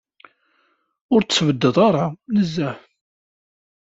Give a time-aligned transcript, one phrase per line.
[1.13, 2.77] Ur tessbeεdeḍ ara nezzeh.